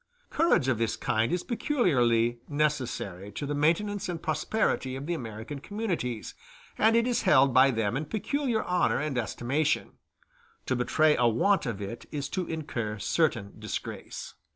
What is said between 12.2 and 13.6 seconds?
to incur certain